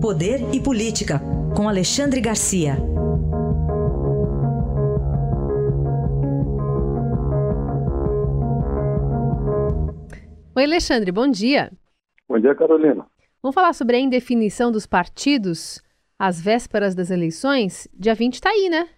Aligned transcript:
Poder 0.00 0.54
e 0.54 0.58
Política, 0.58 1.20
com 1.54 1.68
Alexandre 1.68 2.22
Garcia. 2.22 2.72
Oi, 10.56 10.64
Alexandre, 10.64 11.12
bom 11.12 11.28
dia. 11.28 11.70
Bom 12.26 12.38
dia, 12.38 12.54
Carolina. 12.54 13.06
Vamos 13.42 13.54
falar 13.54 13.74
sobre 13.74 13.96
a 13.96 14.00
indefinição 14.00 14.72
dos 14.72 14.86
partidos 14.86 15.82
às 16.18 16.40
vésperas 16.40 16.94
das 16.94 17.10
eleições? 17.10 17.86
Dia 17.92 18.14
20 18.14 18.32
está 18.36 18.48
aí, 18.48 18.70
né? 18.70 18.88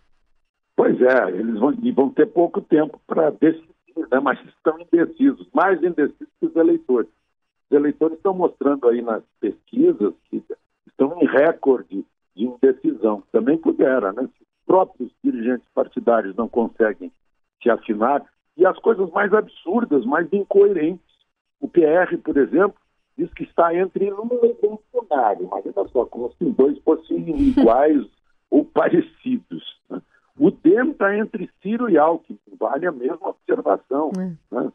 Pois 0.76 1.02
é, 1.02 1.30
eles 1.30 1.58
vão, 1.58 1.74
vão 1.96 2.10
ter 2.10 2.26
pouco 2.26 2.60
tempo 2.60 3.00
para 3.08 3.30
decidir, 3.30 3.72
né? 4.08 4.20
mas 4.22 4.38
estão 4.46 4.78
indecisos, 4.78 5.48
mais 5.52 5.82
indecisos 5.82 6.28
que 6.38 6.46
os 6.46 6.54
eleitores. 6.54 7.10
Os 7.68 7.76
eleitores 7.76 8.18
estão 8.18 8.34
mostrando 8.34 8.88
aí 8.88 9.02
nas 9.02 9.24
pesquisas 9.40 10.14
que 10.30 10.40
estão 10.92 11.20
em 11.20 11.26
recorde 11.26 12.04
de 12.34 12.44
indecisão. 12.44 13.22
Também 13.32 13.58
pudera, 13.58 14.12
né? 14.12 14.22
Se 14.22 14.42
os 14.42 14.66
próprios 14.66 15.10
dirigentes 15.22 15.68
partidários 15.74 16.36
não 16.36 16.48
conseguem 16.48 17.12
se 17.62 17.70
afinar, 17.70 18.24
e 18.56 18.66
as 18.66 18.78
coisas 18.78 19.10
mais 19.10 19.32
absurdas, 19.32 20.04
mais 20.04 20.30
incoerentes. 20.32 21.04
O 21.60 21.68
PR, 21.68 22.16
por 22.22 22.36
exemplo, 22.36 22.76
diz 23.16 23.32
que 23.34 23.44
está 23.44 23.74
entre 23.74 24.10
Lula 24.10 24.46
e 24.46 24.54
Bolsonaro. 24.54 25.44
Imagina 25.44 25.88
só, 25.88 26.04
como 26.06 26.32
se 26.32 26.44
os 26.44 26.54
dois 26.54 26.78
fossem 26.80 27.28
iguais 27.40 28.04
ou 28.50 28.64
parecidos. 28.64 29.80
Né? 29.88 30.02
O 30.38 30.50
DEM 30.50 30.90
está 30.90 31.16
entre 31.16 31.48
Ciro 31.62 31.88
e 31.88 31.96
Alckmin, 31.96 32.38
vale 32.58 32.86
a 32.86 32.92
mesma 32.92 33.28
observação. 33.28 34.10
É. 34.18 34.54
Né? 34.54 34.72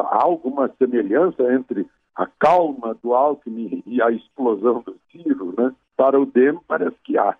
Há, 0.00 0.22
alguma 0.22 0.68
semelhança 0.78 1.42
entre 1.52 1.86
a 2.14 2.26
calma 2.26 2.96
do 3.02 3.14
Alckmin 3.14 3.82
e 3.86 4.00
a 4.00 4.10
explosão 4.10 4.80
do 4.80 4.96
Ciro, 5.10 5.54
né? 5.56 5.72
Para 5.96 6.20
o 6.20 6.26
DEM 6.26 6.58
parece 6.66 6.96
que 7.04 7.18
há. 7.18 7.36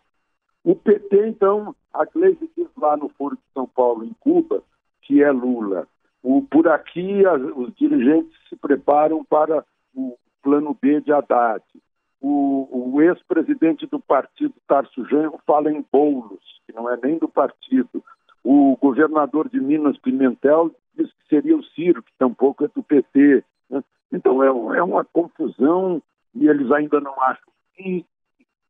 O 0.64 0.74
PT, 0.74 1.28
então, 1.28 1.74
a 1.92 2.04
Gleisi 2.04 2.50
diz 2.56 2.68
lá 2.76 2.96
no 2.96 3.08
Foro 3.10 3.36
de 3.36 3.42
São 3.54 3.66
Paulo, 3.66 4.04
em 4.04 4.14
Cuba, 4.20 4.62
que 5.02 5.22
é 5.22 5.30
Lula. 5.30 5.86
O, 6.22 6.42
por 6.42 6.66
aqui, 6.68 7.24
as, 7.24 7.40
os 7.40 7.74
dirigentes 7.76 8.32
se 8.48 8.56
preparam 8.56 9.24
para 9.24 9.64
o 9.94 10.18
plano 10.42 10.76
B 10.80 11.00
de 11.00 11.12
Haddad. 11.12 11.62
O, 12.20 12.94
o 12.94 13.02
ex-presidente 13.02 13.86
do 13.86 14.00
partido, 14.00 14.54
Tarso 14.66 15.06
Genro, 15.06 15.38
fala 15.46 15.70
em 15.70 15.84
bolos, 15.92 16.40
que 16.66 16.74
não 16.74 16.90
é 16.90 16.98
nem 17.02 17.18
do 17.18 17.28
partido. 17.28 18.02
O 18.42 18.76
governador 18.76 19.48
de 19.48 19.60
Minas, 19.60 19.96
Pimentel, 19.98 20.74
seria 21.28 21.56
o 21.56 21.64
Ciro, 21.64 22.02
que 22.02 22.12
tampouco 22.18 22.64
é 22.64 22.68
do 22.68 22.82
PT. 22.82 23.44
Né? 23.70 23.82
Então 24.12 24.42
é, 24.42 24.46
é, 24.46 24.82
uma 24.82 25.04
confusão 25.04 26.02
e 26.34 26.48
eles 26.48 26.70
ainda 26.70 27.00
não 27.00 27.14
acham 27.22 27.46
que 27.74 28.04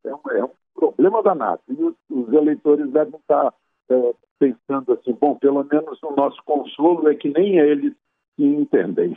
é 0.05 0.15
um, 0.15 0.21
é 0.31 0.45
um 0.45 0.51
problema 0.75 1.23
danado. 1.23 1.61
E 1.69 1.83
os, 1.83 1.95
os 2.11 2.33
eleitores 2.33 2.91
devem 2.91 3.19
estar 3.19 3.53
é, 3.89 4.15
pensando 4.39 4.93
assim, 4.93 5.13
bom, 5.13 5.35
pelo 5.37 5.65
menos 5.65 6.03
o 6.03 6.15
nosso 6.15 6.43
consolo 6.45 7.09
é 7.09 7.15
que 7.15 7.29
nem 7.29 7.59
eles 7.59 7.93
se 8.37 8.45
entendem. 8.45 9.17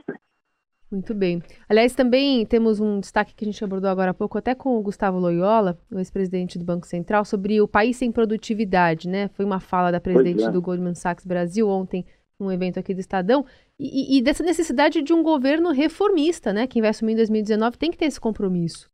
Muito 0.91 1.13
bem. 1.13 1.39
Aliás, 1.67 1.93
também 1.93 2.43
temos 2.47 2.79
um 2.79 2.99
destaque 2.99 3.35
que 3.35 3.45
a 3.45 3.47
gente 3.47 3.63
abordou 3.63 3.91
agora 3.91 4.09
há 4.09 4.13
pouco, 4.13 4.39
até 4.39 4.55
com 4.55 4.75
o 4.75 4.81
Gustavo 4.81 5.19
Loyola, 5.19 5.77
o 5.91 5.99
ex-presidente 5.99 6.57
do 6.57 6.65
Banco 6.65 6.87
Central, 6.87 7.23
sobre 7.25 7.61
o 7.61 7.67
país 7.67 7.97
sem 7.97 8.11
produtividade, 8.11 9.07
né? 9.07 9.27
Foi 9.29 9.45
uma 9.45 9.59
fala 9.59 9.91
da 9.91 9.99
presidente 9.99 10.45
é. 10.45 10.49
do 10.49 10.59
Goldman 10.59 10.95
Sachs 10.95 11.27
Brasil 11.27 11.69
ontem, 11.69 12.03
num 12.39 12.51
evento 12.51 12.79
aqui 12.79 12.93
do 12.93 12.99
Estadão, 12.99 13.45
e, 13.77 14.17
e, 14.17 14.21
dessa 14.21 14.43
necessidade 14.43 15.01
de 15.01 15.13
um 15.13 15.21
governo 15.21 15.71
reformista, 15.71 16.53
né? 16.53 16.67
Quem 16.67 16.81
vai 16.81 16.89
assumir 16.89 17.13
em 17.13 17.17
2019 17.17 17.77
tem 17.77 17.91
que 17.91 17.97
ter 17.97 18.05
esse 18.05 18.19
compromisso. 18.19 18.89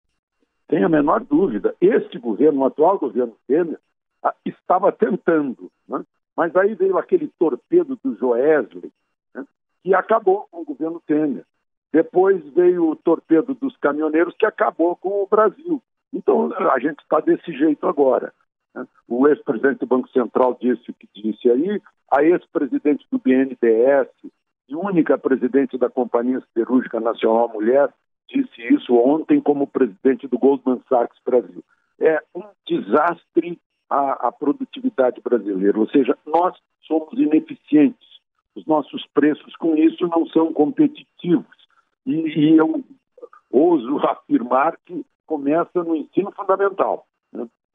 Tem 0.67 0.83
a 0.83 0.89
menor 0.89 1.23
dúvida. 1.23 1.75
Este 1.79 2.17
governo, 2.17 2.61
o 2.61 2.65
atual 2.65 2.97
governo 2.97 3.35
Temer, 3.47 3.79
estava 4.43 4.91
tentando, 4.91 5.71
né? 5.87 6.03
mas 6.35 6.55
aí 6.55 6.73
veio 6.73 6.97
aquele 6.97 7.27
torpedo 7.39 7.99
do 8.03 8.15
Joesley, 8.15 8.92
né? 9.33 9.45
que 9.83 9.93
acabou 9.93 10.47
com 10.49 10.61
o 10.61 10.65
governo 10.65 11.02
Temer. 11.05 11.45
Depois 11.93 12.43
veio 12.53 12.89
o 12.89 12.95
torpedo 12.95 13.53
dos 13.53 13.77
caminhoneiros, 13.77 14.36
que 14.37 14.45
acabou 14.45 14.95
com 14.95 15.23
o 15.23 15.27
Brasil. 15.27 15.81
Então, 16.11 16.52
a 16.53 16.80
gente 16.80 16.99
está 16.99 17.20
desse 17.20 17.52
jeito 17.53 17.87
agora. 17.87 18.33
O 19.08 19.27
ex-presidente 19.27 19.80
do 19.80 19.86
Banco 19.86 20.09
Central 20.09 20.58
disse 20.59 20.89
o 20.89 20.93
que 20.93 21.08
disse 21.13 21.49
aí, 21.49 21.81
a 22.11 22.23
ex-presidente 22.23 23.05
do 23.11 23.19
BNDES 23.19 24.09
e 24.67 24.75
única 24.75 25.17
presidente 25.17 25.77
da 25.77 25.89
Companhia 25.89 26.41
Siderúrgica 26.41 26.99
Nacional 26.99 27.49
Mulher 27.49 27.93
disse 28.27 28.73
isso 28.73 28.95
ontem 28.95 29.39
como 29.39 29.67
presidente 29.67 30.27
do 30.27 30.37
Goldman 30.37 30.81
Sachs 30.89 31.17
Brasil. 31.23 31.64
É 31.99 32.21
um 32.33 32.43
desastre 32.67 33.59
a, 33.89 34.27
a 34.27 34.31
produtividade 34.31 35.21
brasileira, 35.21 35.80
ou 35.80 35.87
seja, 35.89 36.17
nós 36.25 36.55
somos 36.87 37.14
ineficientes. 37.14 38.05
Os 38.55 38.65
nossos 38.65 39.05
preços 39.14 39.55
com 39.58 39.75
isso 39.75 40.08
não 40.08 40.25
são 40.27 40.52
competitivos. 40.52 41.55
E, 42.05 42.14
e 42.14 42.58
eu 42.58 42.83
ouso 43.52 43.97
afirmar 44.08 44.77
que 44.85 45.05
começa 45.25 45.83
no 45.83 45.95
ensino 45.95 46.31
fundamental. 46.31 47.05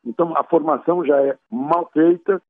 Então, 0.05 0.37
a 0.37 0.44
formação 0.44 1.05
já 1.05 1.21
é 1.22 1.38
mal 1.50 1.91
feita, 1.93 2.41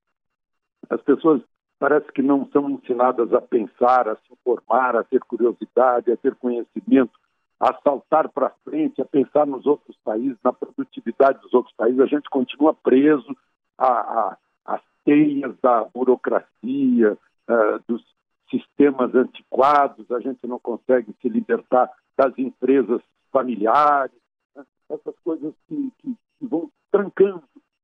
as 0.88 1.00
pessoas 1.03 1.43
parece 1.78 2.12
que 2.12 2.22
não 2.22 2.47
são 2.53 2.69
ensinadas 2.71 3.33
a 3.33 3.41
pensar, 3.41 4.09
a 4.09 4.16
se 4.16 4.33
informar, 4.33 4.97
a 4.97 5.05
ter 5.05 5.21
curiosidade, 5.21 6.12
a 6.12 6.16
ter 6.16 6.34
conhecimento, 6.37 7.19
a 7.59 7.75
saltar 7.83 8.28
para 8.28 8.53
frente, 8.65 9.00
a 9.00 9.05
pensar 9.05 9.47
nos 9.47 9.66
outros 9.66 9.97
países, 10.05 10.39
na 10.44 10.53
produtividade 10.53 11.41
dos 11.41 11.53
outros 11.55 11.75
países. 11.75 12.00
A 12.00 12.06
gente 12.06 12.28
continua 12.28 12.75
preso 12.75 13.37
às 13.78 14.83
teias 15.05 15.55
da 15.62 15.84
burocracia, 15.84 17.16
uh, 17.49 17.83
dos 17.89 18.05
sistemas 18.50 19.15
antiquados, 19.15 20.10
a 20.10 20.21
gente 20.21 20.47
não 20.47 20.59
consegue 20.59 21.15
se 21.21 21.28
libertar 21.28 21.91
das 22.16 22.37
empresas 22.37 23.00
familiares, 23.33 24.21
né? 24.55 24.65
essas 24.91 25.15
coisas 25.25 25.55
que, 25.69 25.93
que, 25.99 26.16
que, 26.39 26.47
vão 26.47 26.71
trancando 26.91 27.43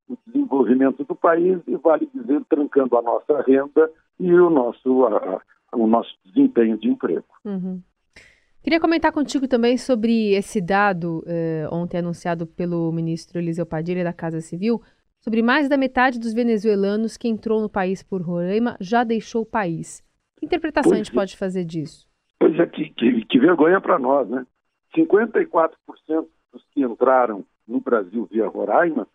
o 0.09 0.17
desenvolvimento 0.27 1.05
do 1.05 1.15
país 1.15 1.59
e, 1.67 1.77
vale 1.77 2.09
dizer, 2.15 2.43
trancando 2.49 2.97
a 2.97 3.03
nossa 3.03 3.43
renda 3.43 3.91
e 4.19 4.33
o 4.33 4.51
nosso, 4.51 5.05
a, 5.07 5.41
o 5.73 5.87
nosso 5.87 6.17
desempenho 6.25 6.79
de 6.79 6.89
emprego. 6.89 7.27
Uhum. 7.45 7.83
Queria 8.63 8.81
comentar 8.81 9.13
contigo 9.13 9.47
também 9.47 9.77
sobre 9.77 10.33
esse 10.35 10.61
dado 10.61 11.23
eh, 11.27 11.69
ontem 11.71 11.99
anunciado 11.99 12.49
pelo 12.49 12.91
ministro 12.91 13.39
Eliseu 13.39 13.65
Padilha 13.65 14.03
da 14.03 14.13
Casa 14.13 14.41
Civil, 14.41 14.83
sobre 15.21 15.41
mais 15.41 15.69
da 15.69 15.77
metade 15.77 16.19
dos 16.19 16.35
venezuelanos 16.35 17.17
que 17.17 17.29
entrou 17.29 17.61
no 17.61 17.69
país 17.69 18.03
por 18.03 18.23
Roraima 18.23 18.77
já 18.81 19.05
deixou 19.05 19.43
o 19.43 19.47
país. 19.47 20.03
Que 20.37 20.47
interpretação 20.47 20.91
pois 20.91 21.01
a 21.01 21.03
gente 21.05 21.13
é. 21.13 21.15
pode 21.15 21.37
fazer 21.37 21.65
disso? 21.65 22.09
Pois 22.39 22.59
é, 22.59 22.67
que, 22.67 22.91
que, 22.91 23.25
que 23.27 23.39
vergonha 23.39 23.81
para 23.81 23.99
nós, 23.99 24.29
né? 24.29 24.45
54% 24.97 25.71
dos 26.53 26.65
que 26.73 26.83
entraram 26.83 27.45
no 27.67 27.81
Brasil 27.81 28.29
via 28.31 28.47
Roraima 28.49 29.07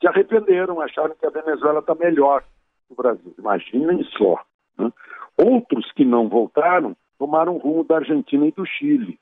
se 0.00 0.06
arrependeram, 0.06 0.80
acharam 0.80 1.14
que 1.14 1.26
a 1.26 1.30
Venezuela 1.30 1.80
está 1.80 1.94
melhor 1.94 2.42
que 2.86 2.92
o 2.92 2.96
Brasil. 2.96 3.34
Imaginem 3.38 4.02
só. 4.16 4.42
Né? 4.78 4.90
Outros 5.36 5.92
que 5.92 6.04
não 6.04 6.28
voltaram 6.28 6.96
tomaram 7.18 7.58
rumo 7.58 7.84
da 7.84 7.96
Argentina 7.96 8.46
e 8.46 8.52
do 8.52 8.64
Chile. 8.64 9.18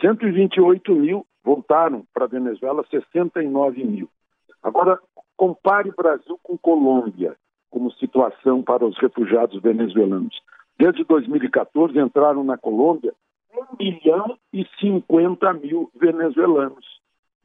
128 0.00 0.94
mil 0.94 1.26
voltaram 1.42 2.06
para 2.12 2.24
a 2.24 2.28
Venezuela, 2.28 2.84
69 2.90 3.82
mil. 3.82 4.08
Agora, 4.62 4.98
compare 5.36 5.90
Brasil 5.90 6.38
com 6.42 6.58
Colômbia 6.58 7.34
como 7.70 7.90
situação 7.92 8.62
para 8.62 8.84
os 8.84 8.98
refugiados 8.98 9.60
venezuelanos. 9.62 10.40
Desde 10.78 11.04
2014 11.04 11.98
entraram 11.98 12.44
na 12.44 12.56
Colômbia 12.56 13.14
1 13.52 13.76
milhão 13.78 14.38
e 14.52 14.66
50 14.80 15.52
mil 15.54 15.90
venezuelanos 15.98 16.97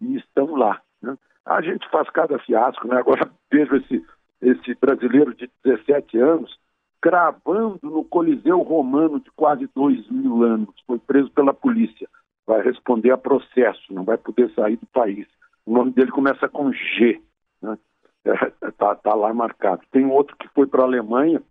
e 0.03 0.17
estão 0.17 0.55
lá. 0.55 0.81
Né? 1.01 1.17
A 1.45 1.61
gente 1.61 1.89
faz 1.89 2.09
cada 2.09 2.37
fiasco, 2.39 2.87
né? 2.87 2.97
Agora 2.97 3.29
vejo 3.51 3.75
esse, 3.75 4.05
esse 4.41 4.75
brasileiro 4.75 5.33
de 5.33 5.49
17 5.63 6.17
anos 6.19 6.57
cravando 7.01 7.79
no 7.83 8.05
Coliseu 8.05 8.61
Romano 8.61 9.19
de 9.19 9.29
quase 9.31 9.69
dois 9.75 10.09
mil 10.09 10.43
anos. 10.43 10.73
Foi 10.87 10.97
preso 10.99 11.29
pela 11.31 11.53
polícia. 11.53 12.07
Vai 12.45 12.61
responder 12.61 13.11
a 13.11 13.17
processo, 13.17 13.93
não 13.93 14.03
vai 14.03 14.17
poder 14.17 14.49
sair 14.53 14.77
do 14.77 14.85
país. 14.87 15.27
O 15.65 15.73
nome 15.73 15.91
dele 15.91 16.11
começa 16.11 16.47
com 16.47 16.71
G. 16.71 17.21
Né? 17.61 17.77
É, 18.25 18.71
tá, 18.71 18.95
tá 18.95 19.13
lá 19.13 19.33
marcado. 19.33 19.81
Tem 19.91 20.05
outro 20.05 20.37
que 20.37 20.47
foi 20.55 20.65
para 20.65 20.81
a 20.81 20.85
Alemanha, 20.85 21.43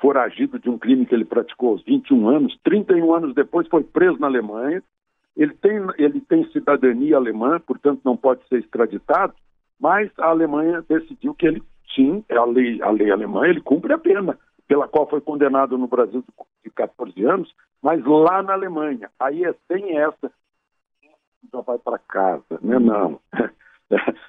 foragido 0.00 0.58
de 0.58 0.70
um 0.70 0.78
crime 0.78 1.04
que 1.04 1.14
ele 1.14 1.26
praticou 1.26 1.72
aos 1.72 1.84
21 1.84 2.28
anos. 2.28 2.58
31 2.64 3.14
anos 3.14 3.34
depois 3.34 3.68
foi 3.68 3.84
preso 3.84 4.18
na 4.18 4.26
Alemanha. 4.26 4.82
Ele 5.40 5.54
tem, 5.54 5.80
ele 5.96 6.20
tem 6.20 6.44
cidadania 6.50 7.16
alemã, 7.16 7.58
portanto 7.58 8.02
não 8.04 8.14
pode 8.14 8.46
ser 8.46 8.58
extraditado, 8.58 9.32
mas 9.80 10.10
a 10.18 10.26
Alemanha 10.26 10.84
decidiu 10.86 11.34
que 11.34 11.46
ele, 11.46 11.62
sim, 11.94 12.22
é 12.28 12.36
a 12.36 12.44
lei, 12.44 12.82
a 12.82 12.90
lei 12.90 13.10
alemã, 13.10 13.46
ele 13.46 13.62
cumpre 13.62 13.90
a 13.94 13.98
pena 13.98 14.38
pela 14.68 14.86
qual 14.86 15.08
foi 15.08 15.22
condenado 15.22 15.78
no 15.78 15.86
Brasil 15.86 16.22
de 16.62 16.70
14 16.70 17.24
anos, 17.24 17.50
mas 17.82 18.04
lá 18.04 18.42
na 18.42 18.52
Alemanha. 18.52 19.10
Aí 19.18 19.42
é, 19.42 19.54
tem 19.66 19.96
essa 19.96 20.30
já 21.50 21.62
vai 21.62 21.78
para 21.78 21.98
casa, 21.98 22.58
né? 22.60 22.78
Não. 22.78 23.18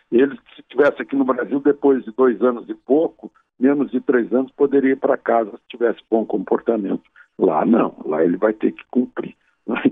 Ele, 0.09 0.35
se 0.55 0.61
estivesse 0.61 1.01
aqui 1.01 1.15
no 1.15 1.25
Brasil, 1.25 1.59
depois 1.59 2.05
de 2.05 2.11
dois 2.11 2.41
anos 2.41 2.67
e 2.69 2.73
pouco, 2.73 3.29
menos 3.59 3.91
de 3.91 3.99
três 3.99 4.31
anos, 4.33 4.49
poderia 4.53 4.93
ir 4.93 4.97
para 4.97 5.17
casa 5.17 5.51
se 5.51 5.67
tivesse 5.67 5.99
bom 6.09 6.25
comportamento. 6.25 7.03
Lá 7.37 7.65
não, 7.65 7.95
lá 8.05 8.23
ele 8.23 8.37
vai 8.37 8.53
ter 8.53 8.71
que 8.71 8.83
cumprir. 8.89 9.35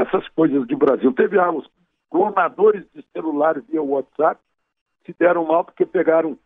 Essas 0.00 0.28
coisas 0.30 0.66
de 0.66 0.74
Brasil. 0.74 1.12
Teve 1.12 1.38
ah, 1.38 1.50
os 1.50 1.68
clonadores 2.10 2.84
de 2.94 3.04
celular 3.12 3.60
via 3.60 3.82
WhatsApp 3.82 4.40
se 5.04 5.14
deram 5.18 5.44
mal 5.44 5.64
porque 5.64 5.86
pegaram 5.86 6.38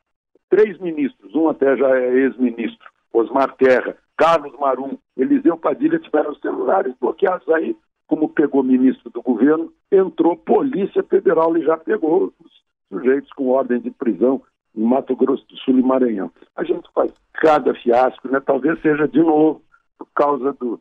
três 0.48 0.78
ministros, 0.78 1.34
um 1.34 1.48
até 1.48 1.76
já 1.76 1.96
é 1.96 2.12
ex-ministro, 2.12 2.90
Osmar 3.12 3.54
Terra, 3.56 3.96
Carlos 4.16 4.52
Marum, 4.58 4.98
Eliseu 5.16 5.56
Padilha 5.56 5.98
tiveram 5.98 6.32
os 6.32 6.40
celulares 6.40 6.94
bloqueados 7.00 7.48
aí, 7.48 7.76
como 8.06 8.28
pegou 8.28 8.62
ministro 8.62 9.08
do 9.10 9.22
governo, 9.22 9.72
entrou 9.90 10.36
Polícia 10.36 11.02
Federal 11.04 11.56
e 11.56 11.64
já 11.64 11.76
pegou 11.76 12.32
os 12.40 12.52
sujeitos 12.88 13.32
com 13.32 13.48
ordem 13.48 13.80
de 13.80 13.90
prisão 13.90 14.42
em 14.76 14.82
Mato 14.82 15.14
Grosso 15.16 15.46
do 15.46 15.56
Sul 15.58 15.78
e 15.78 15.82
Maranhão. 15.82 16.30
A 16.56 16.64
gente 16.64 16.88
faz 16.92 17.12
cada 17.34 17.72
fiasco, 17.74 18.28
né? 18.28 18.40
Talvez 18.40 18.80
seja 18.82 19.06
de 19.06 19.20
novo 19.20 19.62
por 19.96 20.08
causa 20.14 20.52
do, 20.54 20.80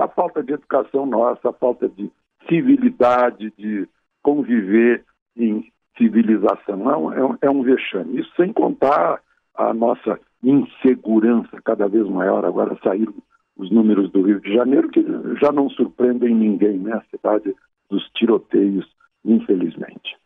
da 0.00 0.08
falta 0.08 0.42
de 0.42 0.54
educação 0.54 1.04
nossa, 1.04 1.50
a 1.50 1.52
falta 1.52 1.86
de 1.86 2.10
civilidade, 2.48 3.52
de 3.58 3.86
conviver 4.22 5.04
em 5.36 5.70
civilização. 5.98 7.12
É 7.12 7.22
um, 7.22 7.38
é 7.42 7.50
um 7.50 7.62
vexame. 7.62 8.18
Isso 8.18 8.32
sem 8.34 8.50
contar 8.50 9.20
a 9.54 9.74
nossa 9.74 10.18
insegurança 10.42 11.60
cada 11.62 11.86
vez 11.86 12.08
maior. 12.08 12.46
Agora 12.46 12.78
saíram 12.82 13.12
os 13.58 13.70
números 13.70 14.10
do 14.10 14.22
Rio 14.22 14.40
de 14.40 14.54
Janeiro, 14.54 14.88
que 14.88 15.04
já 15.38 15.52
não 15.52 15.68
surpreendem 15.68 16.34
ninguém, 16.34 16.78
né? 16.78 16.94
A 16.94 17.04
cidade 17.14 17.54
dos 17.90 18.02
tiroteios, 18.14 18.86
infelizmente. 19.22 20.16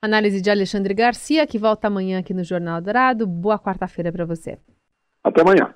Análise 0.00 0.40
de 0.40 0.50
Alexandre 0.50 0.94
Garcia, 0.94 1.46
que 1.46 1.58
volta 1.58 1.88
amanhã 1.88 2.20
aqui 2.20 2.32
no 2.32 2.44
Jornal 2.44 2.80
Dourado. 2.80 3.26
Boa 3.26 3.58
quarta-feira 3.58 4.10
para 4.10 4.24
você. 4.24 4.58
Até 5.22 5.42
amanhã. 5.42 5.74